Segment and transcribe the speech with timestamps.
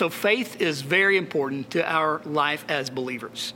[0.00, 3.52] So faith is very important to our life as believers.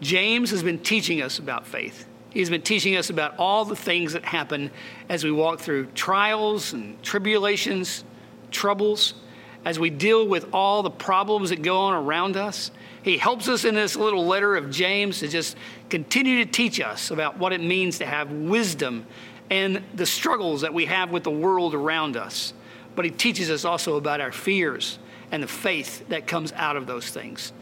[0.00, 2.06] James has been teaching us about faith.
[2.30, 4.70] He's been teaching us about all the things that happen
[5.10, 8.02] as we walk through trials and tribulations,
[8.50, 9.12] troubles,
[9.66, 12.70] as we deal with all the problems that go on around us.
[13.02, 15.58] He helps us in this little letter of James to just
[15.90, 19.04] continue to teach us about what it means to have wisdom
[19.50, 22.54] and the struggles that we have with the world around us.
[22.96, 24.98] But he teaches us also about our fears
[25.32, 27.52] and the faith that comes out of those things.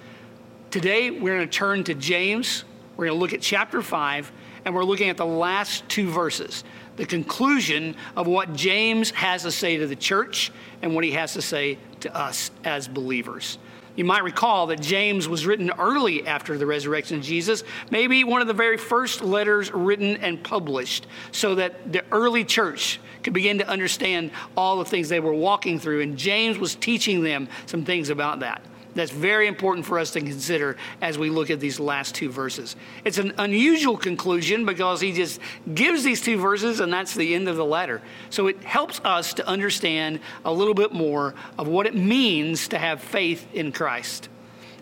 [0.70, 2.64] Today, we're going to turn to James.
[2.96, 4.30] We're going to look at chapter 5,
[4.64, 6.64] and we're looking at the last two verses,
[6.96, 10.52] the conclusion of what James has to say to the church
[10.82, 13.58] and what he has to say to us as believers.
[13.96, 18.40] You might recall that James was written early after the resurrection of Jesus, maybe one
[18.40, 23.58] of the very first letters written and published, so that the early church could begin
[23.58, 26.00] to understand all the things they were walking through.
[26.00, 28.62] And James was teaching them some things about that.
[29.00, 32.76] That's very important for us to consider as we look at these last two verses.
[33.02, 35.40] It's an unusual conclusion because he just
[35.74, 38.02] gives these two verses and that's the end of the letter.
[38.28, 42.78] So it helps us to understand a little bit more of what it means to
[42.78, 44.28] have faith in Christ.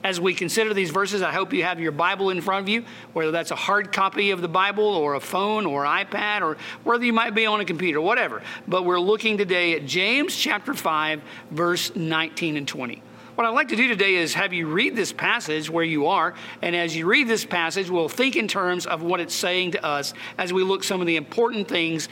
[0.03, 2.85] As we consider these verses, I hope you have your Bible in front of you,
[3.13, 7.05] whether that's a hard copy of the Bible or a phone or iPad or whether
[7.05, 8.43] you might be on a computer, whatever.
[8.67, 13.03] But we're looking today at James chapter 5, verse 19 and 20.
[13.39, 16.35] What I'd like to do today is have you read this passage where you are,
[16.61, 19.85] and as you read this passage, we'll think in terms of what it's saying to
[19.87, 22.09] us as we look some of the important things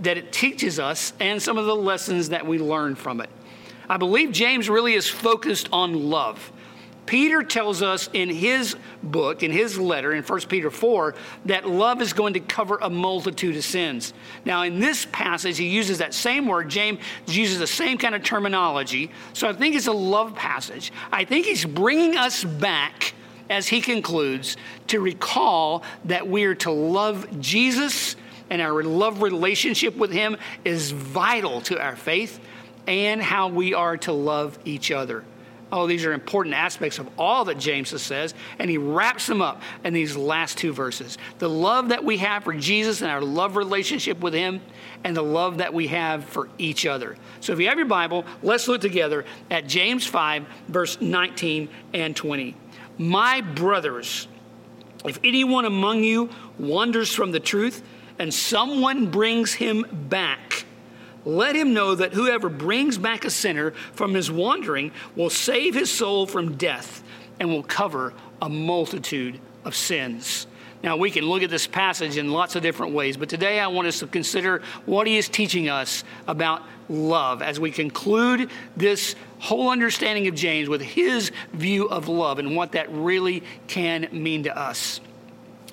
[0.00, 3.30] that it teaches us and some of the lessons that we learn from it.
[3.88, 6.52] I believe James really is focused on love.
[7.06, 11.14] Peter tells us in his book, in his letter, in 1 Peter 4,
[11.46, 14.12] that love is going to cover a multitude of sins.
[14.44, 16.68] Now, in this passage, he uses that same word.
[16.68, 19.10] James uses the same kind of terminology.
[19.32, 20.92] So I think it's a love passage.
[21.12, 23.14] I think he's bringing us back,
[23.48, 24.56] as he concludes,
[24.88, 28.16] to recall that we are to love Jesus
[28.50, 32.40] and our love relationship with him is vital to our faith
[32.86, 35.24] and how we are to love each other.
[35.72, 39.62] Oh, these are important aspects of all that James says, and he wraps them up
[39.82, 41.18] in these last two verses.
[41.38, 44.60] The love that we have for Jesus and our love relationship with him,
[45.02, 47.16] and the love that we have for each other.
[47.40, 52.14] So if you have your Bible, let's look together at James 5, verse 19 and
[52.14, 52.56] 20.
[52.98, 54.28] My brothers,
[55.04, 57.82] if anyone among you wanders from the truth,
[58.18, 60.65] and someone brings him back,
[61.26, 65.90] let him know that whoever brings back a sinner from his wandering will save his
[65.90, 67.02] soul from death
[67.40, 70.46] and will cover a multitude of sins.
[70.82, 73.66] Now, we can look at this passage in lots of different ways, but today I
[73.66, 79.16] want us to consider what he is teaching us about love as we conclude this
[79.40, 84.44] whole understanding of James with his view of love and what that really can mean
[84.44, 85.00] to us.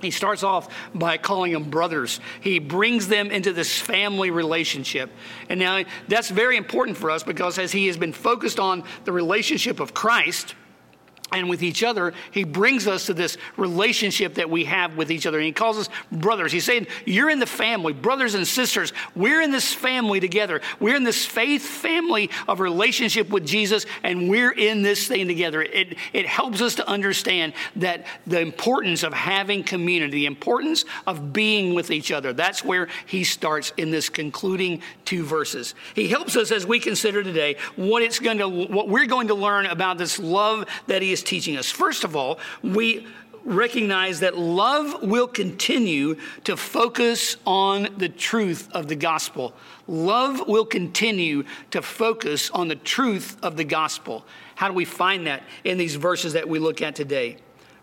[0.04, 2.20] He starts off by calling them brothers.
[2.42, 5.12] He brings them into this family relationship.
[5.50, 9.12] And now that's very important for us because as he has been focused on the
[9.12, 10.54] relationship of Christ,
[11.34, 15.26] and with each other, he brings us to this relationship that we have with each
[15.26, 15.40] other.
[15.40, 16.52] And he calls us brothers.
[16.52, 18.94] He's saying, You're in the family, brothers and sisters.
[19.16, 20.62] We're in this family together.
[20.80, 25.62] We're in this faith family of relationship with Jesus, and we're in this thing together.
[25.64, 31.34] It, it helps us to understand that the importance of having community, the importance of
[31.34, 32.34] being with each other.
[32.34, 35.74] That's where he starts in this concluding two verses.
[35.96, 39.36] He helps us as we consider today what it's going to what we're going to
[39.36, 41.70] learn about this love that he is teaching us.
[41.70, 43.08] First of all, we
[43.46, 49.54] recognize that love will continue to focus on the truth of the gospel.
[49.88, 54.26] Love will continue to focus on the truth of the gospel.
[54.56, 57.38] How do we find that in these verses that we look at today?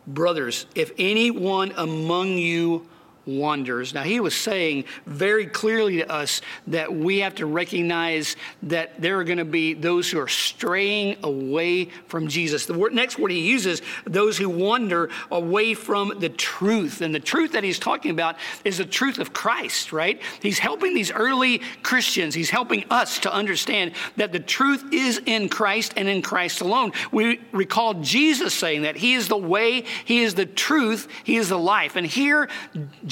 [0.06, 2.88] Brothers, if anyone among you
[3.38, 3.94] wonders.
[3.94, 9.18] Now, he was saying very clearly to us that we have to recognize that there
[9.18, 12.66] are going to be those who are straying away from Jesus.
[12.66, 17.00] The word, next word he uses, those who wander away from the truth.
[17.00, 20.20] And the truth that he's talking about is the truth of Christ, right?
[20.42, 25.48] He's helping these early Christians, he's helping us to understand that the truth is in
[25.48, 26.92] Christ and in Christ alone.
[27.12, 31.48] We recall Jesus saying that he is the way, he is the truth, he is
[31.48, 31.96] the life.
[31.96, 32.48] And here,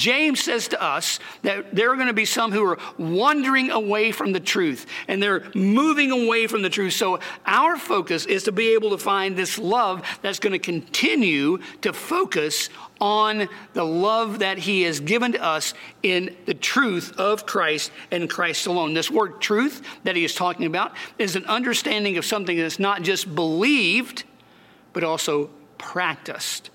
[0.09, 4.11] James says to us that there are going to be some who are wandering away
[4.11, 6.93] from the truth and they're moving away from the truth.
[6.93, 11.59] So our focus is to be able to find this love that's going to continue
[11.81, 12.69] to focus
[12.99, 18.27] on the love that he has given to us in the truth of Christ and
[18.27, 18.95] Christ alone.
[18.95, 23.03] This word truth that he is talking about is an understanding of something that's not
[23.03, 24.23] just believed,
[24.91, 26.71] but also practiced.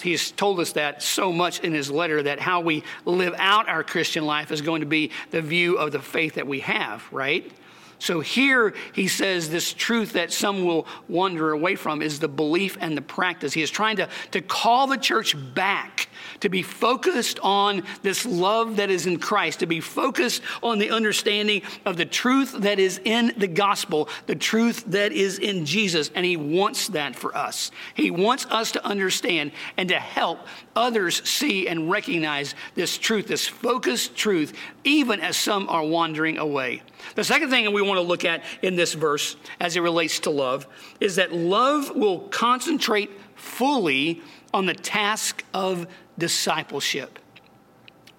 [0.00, 3.84] He's told us that so much in his letter that how we live out our
[3.84, 7.50] Christian life is going to be the view of the faith that we have, right?
[7.98, 12.76] So here he says this truth that some will wander away from is the belief
[12.80, 13.52] and the practice.
[13.52, 16.08] He is trying to, to call the church back
[16.40, 20.90] to be focused on this love that is in Christ, to be focused on the
[20.90, 26.10] understanding of the truth that is in the gospel, the truth that is in Jesus.
[26.14, 27.70] And he wants that for us.
[27.94, 30.40] He wants us to understand and to help
[30.76, 34.54] others see and recognize this truth, this focused truth,
[34.84, 36.82] even as some are wandering away.
[37.14, 40.30] The second thing we want to look at in this verse as it relates to
[40.30, 40.66] love
[41.00, 44.22] is that love will concentrate fully
[44.52, 45.86] on the task of
[46.18, 47.18] discipleship.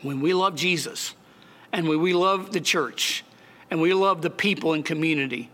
[0.02, 1.14] When we love Jesus
[1.74, 3.24] and when we love the church
[3.70, 5.50] and we love the people and community,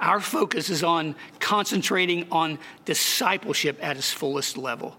[0.00, 4.96] our focus is on concentrating on discipleship at its fullest level.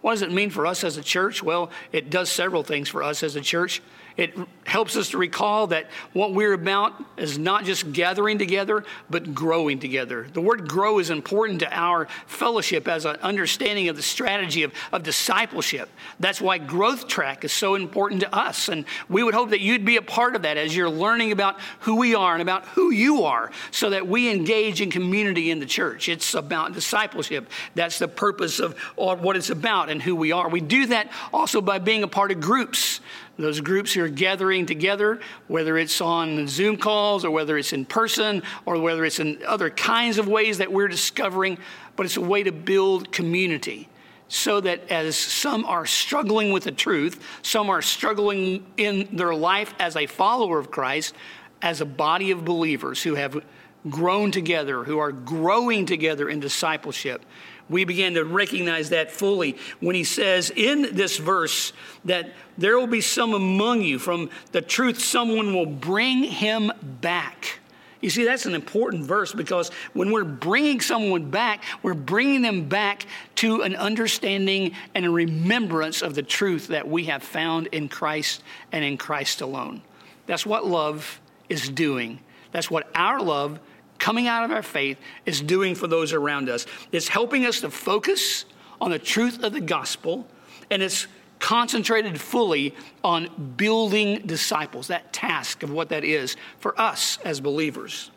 [0.00, 1.42] What does it mean for us as a church?
[1.42, 3.82] Well, it does several things for us as a church.
[4.16, 4.34] It
[4.70, 9.80] helps us to recall that what we're about is not just gathering together, but growing
[9.80, 10.28] together.
[10.32, 14.72] The word grow is important to our fellowship as an understanding of the strategy of,
[14.92, 15.90] of discipleship.
[16.20, 18.68] That's why Growth Track is so important to us.
[18.68, 21.58] And we would hope that you'd be a part of that as you're learning about
[21.80, 25.58] who we are and about who you are so that we engage in community in
[25.58, 26.08] the church.
[26.08, 27.50] It's about discipleship.
[27.74, 30.48] That's the purpose of what it's about and who we are.
[30.48, 33.00] We do that also by being a part of groups
[33.40, 37.84] those groups who are gathering together, whether it's on Zoom calls or whether it's in
[37.84, 41.58] person or whether it's in other kinds of ways that we're discovering,
[41.96, 43.88] but it's a way to build community
[44.28, 49.74] so that as some are struggling with the truth, some are struggling in their life
[49.80, 51.14] as a follower of Christ,
[51.62, 53.42] as a body of believers who have
[53.88, 57.24] grown together, who are growing together in discipleship
[57.70, 61.72] we begin to recognize that fully when he says in this verse
[62.04, 67.60] that there will be some among you from the truth, someone will bring him back.
[68.00, 72.68] You see, that's an important verse because when we're bringing someone back, we're bringing them
[72.68, 73.06] back
[73.36, 78.42] to an understanding and a remembrance of the truth that we have found in Christ
[78.72, 79.82] and in Christ alone.
[80.26, 82.20] That's what love is doing.
[82.52, 83.60] That's what our love
[84.00, 86.66] coming out of our faith is doing for those around us.
[86.90, 88.46] It's helping us to focus
[88.80, 90.26] on the truth of the gospel,
[90.70, 91.06] and it's
[91.38, 92.74] concentrated fully
[93.04, 98.10] on building disciples, that task of what that is for us as believers.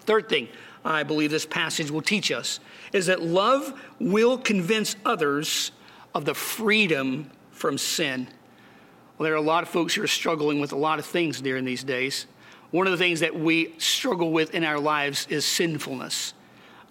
[0.00, 0.48] Third thing
[0.84, 2.58] I believe this passage will teach us
[2.92, 5.70] is that love will convince others
[6.14, 8.26] of the freedom from sin.
[9.16, 11.40] Well, there are a lot of folks who are struggling with a lot of things
[11.40, 12.26] during these days.
[12.72, 16.34] One of the things that we struggle with in our lives is sinfulness.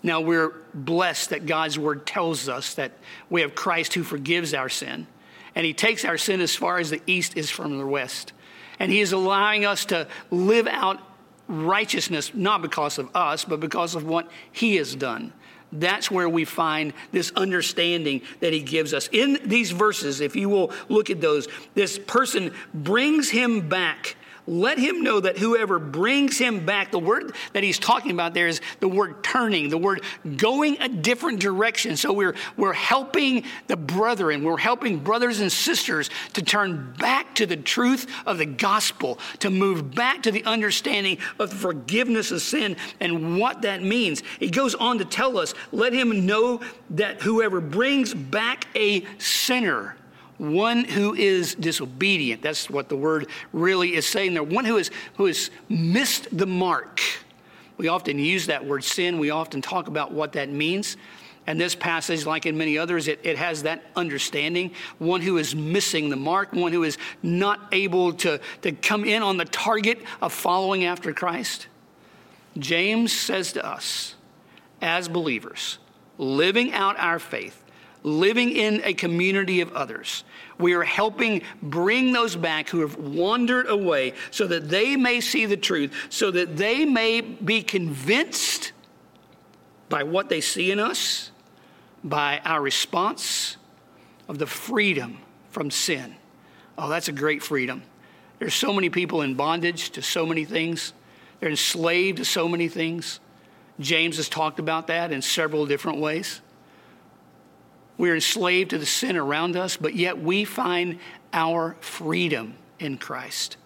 [0.04, 2.94] Now, we're blessed that God's word tells us that
[3.30, 5.07] we have Christ who forgives our sin,
[5.54, 8.31] and he takes our sin as far as the east is from the west.
[8.80, 11.00] And he is allowing us to live out
[11.48, 15.34] righteousness, not because of us, but because of what he has done.
[15.72, 19.10] That's where we find this understanding that he gives us.
[19.12, 24.16] In these verses, if you will look at those, this person brings him back
[24.51, 28.48] let him know that whoever brings him back, the word that he's talking about there
[28.48, 30.03] is the word turning, the word
[30.36, 31.96] going a different direction.
[31.96, 37.46] So we're, we're helping the brethren, we're helping brothers and sisters to turn back to
[37.46, 42.75] the truth of the gospel, to move back to the understanding of forgiveness of sin
[43.00, 44.22] and what that means.
[44.38, 49.96] He goes on to tell us, let him know that whoever brings back a sinner,
[50.41, 52.41] one who is disobedient.
[52.41, 54.41] That's what the word really is saying there.
[54.41, 57.00] One who, is, who has missed the mark.
[57.77, 59.19] We often use that word sin.
[59.19, 60.98] We often talk about what that means.
[61.45, 64.71] And this passage, like in many others, it, it has that understanding.
[64.98, 69.21] One who is missing the mark, one who is not able to, to come in
[69.21, 71.67] on the target of following after Christ.
[72.57, 74.15] James says to us,
[74.81, 75.77] as believers,
[76.17, 77.61] living out our faith,
[78.03, 80.24] living in a community of others.
[80.58, 85.46] We are helping bring those back who have wandered away so that they may see
[85.46, 88.72] the truth, so that they may be convinced
[89.89, 91.31] by what they see in us,
[92.03, 93.58] by our response
[94.27, 95.17] of the freedom
[95.50, 96.15] from sin,
[96.77, 97.84] Oh, that's a great freedom.
[98.39, 100.93] There's so many people in bondage to so many things.
[101.39, 103.20] They're enslaved to so many things.
[103.79, 106.41] James has talked about that in several different ways.
[107.98, 111.00] We're enslaved to the sin around us, but yet we find
[111.33, 113.57] our freedom in Christ.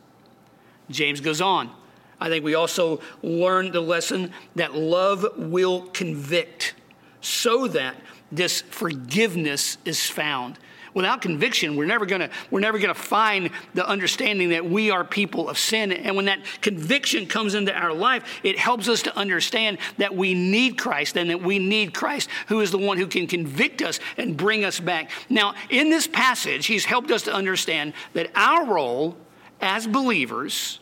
[0.89, 1.71] James goes on.
[2.19, 6.75] I think we also learn the lesson that love will convict
[7.21, 7.95] so that
[8.31, 10.57] this forgiveness is found.
[10.95, 15.49] Without conviction, we're never gonna, we're never gonna find the understanding that we are people
[15.49, 15.91] of sin.
[15.91, 20.33] And when that conviction comes into our life, it helps us to understand that we
[20.33, 23.99] need Christ and that we need Christ, who is the one who can convict us
[24.15, 25.11] and bring us back.
[25.29, 29.17] Now, in this passage, he's helped us to understand that our role
[29.59, 30.79] as believers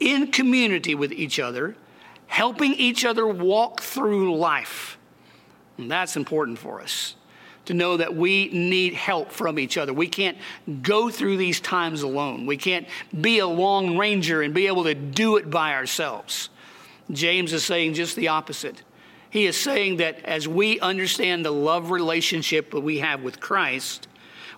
[0.00, 1.76] in community with each other,
[2.26, 4.98] helping each other walk through life.
[5.78, 7.14] And that's important for us
[7.70, 9.92] to know that we need help from each other.
[9.92, 10.36] We can't
[10.82, 12.46] go through these times alone.
[12.46, 12.86] We can't
[13.20, 16.48] be a long ranger and be able to do it by ourselves.
[17.12, 18.82] James is saying just the opposite.
[19.30, 24.08] He is saying that as we understand the love relationship that we have with Christ,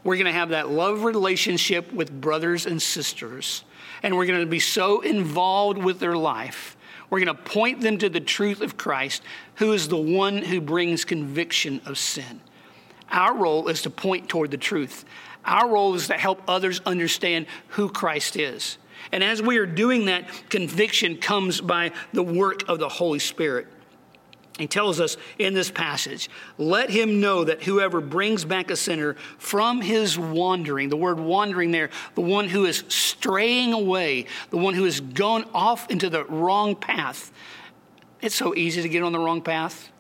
[0.03, 3.65] we're going to have that love relationship with brothers and sisters
[4.03, 6.77] and we're going to be so involved with their life.
[7.09, 9.23] We're going to point them to the truth of Christ,
[9.57, 12.41] who is the one who brings conviction of sin.
[13.13, 15.05] Our role is to point toward the truth.
[15.45, 18.79] Our role is to help others understand who Christ is.
[19.13, 23.67] And as we are doing that, conviction comes by the work of the Holy Spirit.
[24.59, 26.29] He tells us in this passage,
[26.59, 31.71] let him know that whoever brings back a sinner from his wandering, the word wandering
[31.71, 36.25] there, the one who is straying away, the one who has gone off into the
[36.27, 37.33] wrong path.
[38.21, 39.91] It's so easy to get on the wrong path.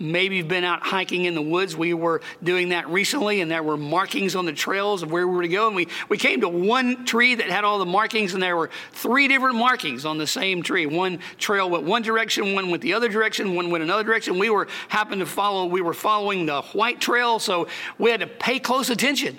[0.00, 1.76] Maybe you've been out hiking in the woods.
[1.76, 5.36] We were doing that recently, and there were markings on the trails of where we
[5.36, 5.68] were to go.
[5.68, 8.70] And we, we came to one tree that had all the markings, and there were
[8.90, 10.86] three different markings on the same tree.
[10.86, 14.36] One trail went one direction, one went the other direction, one went another direction.
[14.36, 18.26] We were happened to follow, we were following the white trail, so we had to
[18.26, 19.38] pay close attention.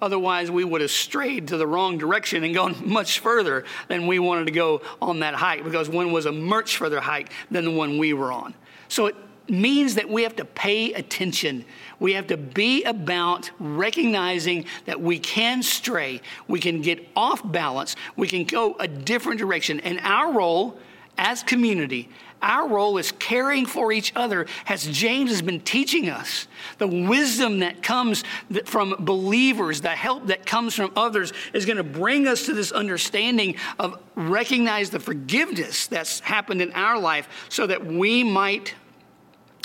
[0.00, 4.18] Otherwise, we would have strayed to the wrong direction and gone much further than we
[4.18, 7.70] wanted to go on that hike because one was a much further hike than the
[7.70, 8.54] one we were on.
[8.88, 9.16] So it
[9.48, 11.64] means that we have to pay attention.
[11.98, 17.96] We have to be about recognizing that we can stray, we can get off balance,
[18.16, 19.80] we can go a different direction.
[19.80, 20.78] And our role
[21.18, 22.08] as community,
[22.42, 26.46] our role is caring for each other, as James has been teaching us.
[26.78, 28.24] The wisdom that comes
[28.64, 32.72] from believers, the help that comes from others, is going to bring us to this
[32.72, 38.74] understanding of recognize the forgiveness that's happened in our life so that we might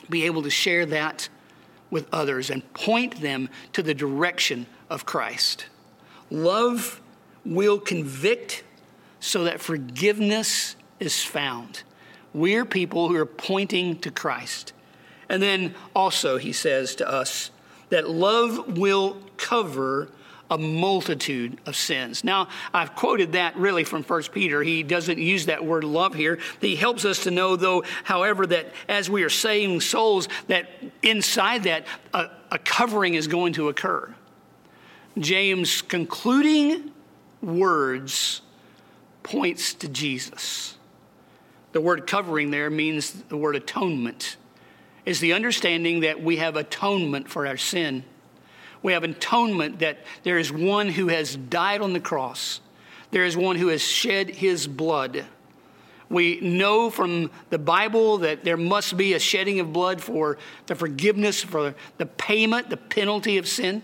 [0.10, 1.30] be able to share that
[1.90, 5.68] with others and point them to the direction of Christ.
[6.30, 7.02] Love
[7.46, 8.64] will convict
[9.20, 11.84] so that forgiveness is found.
[12.34, 14.74] We're people who are pointing to Christ.
[15.30, 17.52] And then also, he says to us
[17.90, 20.10] that love will cover
[20.50, 22.24] a multitude of sins.
[22.24, 24.62] Now, I've quoted that really from 1 Peter.
[24.62, 26.40] He doesn't use that word love here.
[26.62, 30.70] He helps us to know, though, however, that as we are saving souls, that
[31.02, 34.14] inside that, a, a covering is going to occur.
[35.18, 36.92] James' concluding
[37.42, 38.42] words
[39.24, 40.78] points to Jesus.
[41.72, 44.38] The word covering there means the word atonement.
[45.06, 48.04] Is the understanding that we have atonement for our sin
[48.86, 52.62] we have atonement that there is one who has died on the cross,
[53.10, 55.26] there is one who has shed his blood.
[56.08, 60.38] We know from the Bible that there must be a shedding of blood for
[60.68, 63.82] the forgiveness, for the payment, the penalty of sin.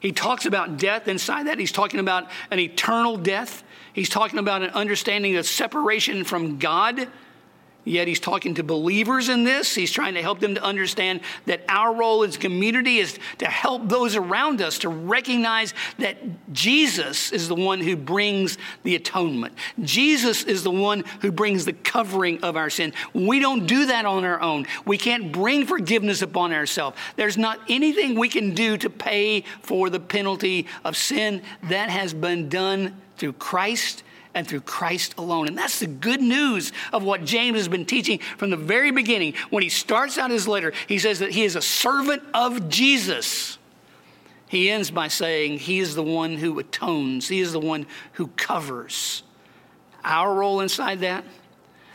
[0.00, 1.58] He talks about death inside that.
[1.58, 3.62] He's talking about an eternal death.
[3.92, 7.08] He's talking about an understanding of separation from God
[7.84, 9.74] Yet he's talking to believers in this.
[9.74, 13.88] He's trying to help them to understand that our role as community is to help
[13.88, 16.18] those around us to recognize that
[16.52, 19.54] Jesus is the one who brings the atonement.
[19.82, 22.92] Jesus is the one who brings the covering of our sin.
[23.14, 24.66] We don't do that on our own.
[24.84, 26.98] We can't bring forgiveness upon ourselves.
[27.16, 32.12] There's not anything we can do to pay for the penalty of sin that has
[32.12, 34.02] been done through Christ
[34.34, 35.48] and through Christ alone.
[35.48, 39.34] And that's the good news of what James has been teaching from the very beginning.
[39.50, 43.58] When he starts out his letter, he says that he is a servant of Jesus.
[44.48, 48.28] He ends by saying he is the one who atones, he is the one who
[48.28, 49.22] covers.
[50.02, 51.24] Our role inside that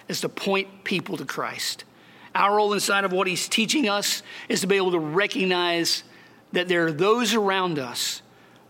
[0.07, 1.83] is to point people to Christ.
[2.33, 6.03] Our role inside of what he's teaching us is to be able to recognize
[6.51, 8.21] that there are those around us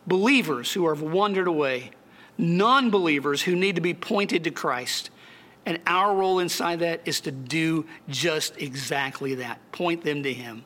[0.07, 1.91] believers who have wandered away,
[2.37, 5.09] non believers who need to be pointed to Christ.
[5.65, 10.63] And our role inside that is to do just exactly that point them to Him.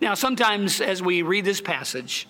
[0.00, 2.28] Now, sometimes as we read this passage,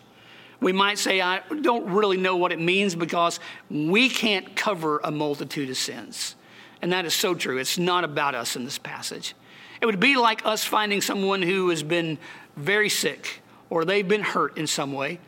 [0.61, 5.11] we might say, I don't really know what it means because we can't cover a
[5.11, 6.37] multitude of sins.
[6.83, 7.59] And that is so true.
[7.59, 9.35] It's not about us in this passage.
[9.81, 12.19] It would be like us finding someone who has been
[12.57, 15.19] very sick or they've been hurt in some way,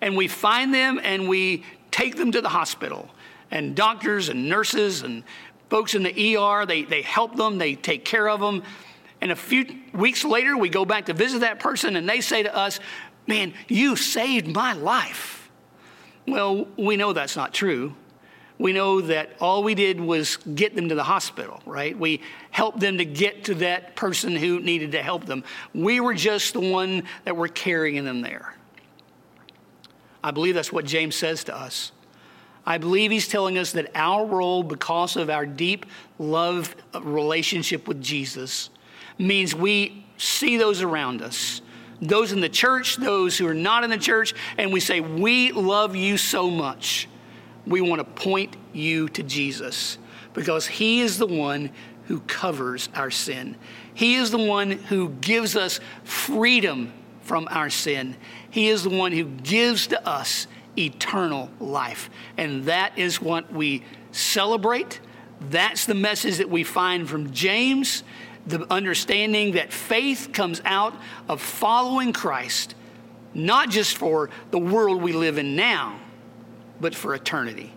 [0.00, 1.64] and we find them and we
[1.96, 3.08] take them to the hospital.
[3.50, 5.24] And doctors and nurses and
[5.70, 8.62] folks in the ER, they, they help them, they take care of them.
[9.22, 12.42] And a few weeks later, we go back to visit that person, and they say
[12.42, 12.80] to us,
[13.28, 15.50] Man, you saved my life.
[16.28, 17.96] Well, we know that's not true.
[18.58, 21.98] We know that all we did was get them to the hospital, right?
[21.98, 25.42] We helped them to get to that person who needed to help them.
[25.74, 28.54] We were just the one that were carrying them there.
[30.26, 31.92] I believe that's what James says to us.
[32.66, 35.86] I believe he's telling us that our role, because of our deep
[36.18, 38.70] love relationship with Jesus,
[39.20, 41.62] means we see those around us
[42.02, 45.52] those in the church, those who are not in the church, and we say, We
[45.52, 47.08] love you so much.
[47.64, 49.96] We want to point you to Jesus
[50.34, 51.70] because He is the one
[52.06, 53.56] who covers our sin.
[53.94, 56.92] He is the one who gives us freedom
[57.26, 58.16] from our sin.
[58.48, 60.46] He is the one who gives to us
[60.78, 62.08] eternal life.
[62.36, 65.00] And that is what we celebrate.
[65.40, 68.04] That's the message that we find from James
[68.46, 70.94] the understanding that faith comes out
[71.28, 72.76] of following Christ,
[73.34, 75.98] not just for the world we live in now,
[76.80, 77.72] but for eternity.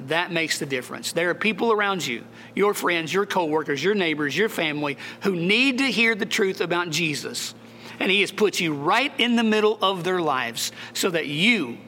[0.00, 1.12] That makes the difference.
[1.12, 2.24] There are people around you,
[2.56, 6.90] your friends, your coworkers, your neighbors, your family, who need to hear the truth about
[6.90, 7.54] Jesus.
[8.00, 11.78] And He has put you right in the middle of their lives so that you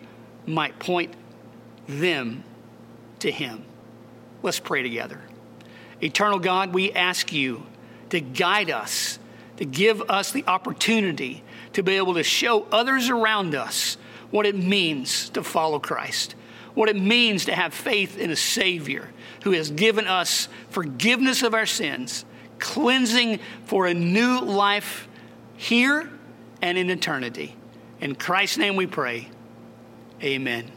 [0.46, 1.14] might point
[1.86, 2.44] them
[3.20, 3.64] to Him.
[4.42, 5.20] Let's pray together.
[6.02, 7.64] Eternal God, we ask you
[8.08, 9.18] to guide us,
[9.58, 13.96] to give us the opportunity to be able to show others around us
[14.30, 16.34] what it means to follow Christ,
[16.74, 19.10] what it means to have faith in a Savior
[19.42, 22.24] who has given us forgiveness of our sins,
[22.58, 25.08] cleansing for a new life
[25.60, 26.08] here
[26.62, 27.54] and in eternity.
[28.00, 29.28] In Christ's name we pray.
[30.22, 30.72] Amen.